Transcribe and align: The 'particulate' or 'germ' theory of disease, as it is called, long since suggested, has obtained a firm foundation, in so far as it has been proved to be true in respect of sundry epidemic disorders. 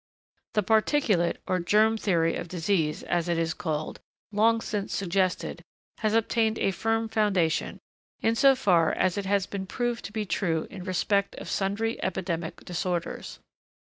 The 0.55 0.63
'particulate' 0.63 1.37
or 1.47 1.59
'germ' 1.59 1.95
theory 1.95 2.35
of 2.35 2.47
disease, 2.47 3.03
as 3.03 3.29
it 3.29 3.37
is 3.37 3.53
called, 3.53 3.99
long 4.31 4.59
since 4.59 4.95
suggested, 4.95 5.61
has 5.99 6.15
obtained 6.15 6.57
a 6.57 6.71
firm 6.71 7.07
foundation, 7.07 7.77
in 8.19 8.33
so 8.33 8.55
far 8.55 8.93
as 8.93 9.15
it 9.15 9.27
has 9.27 9.45
been 9.45 9.67
proved 9.67 10.03
to 10.05 10.11
be 10.11 10.25
true 10.25 10.65
in 10.71 10.83
respect 10.85 11.35
of 11.35 11.47
sundry 11.51 12.03
epidemic 12.03 12.65
disorders. 12.65 13.37